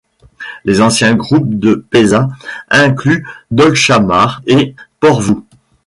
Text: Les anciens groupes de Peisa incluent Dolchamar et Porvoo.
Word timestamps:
Les 0.65 0.81
anciens 0.81 1.13
groupes 1.13 1.59
de 1.59 1.75
Peisa 1.91 2.27
incluent 2.71 3.23
Dolchamar 3.51 4.41
et 4.47 4.73
Porvoo. 4.99 5.45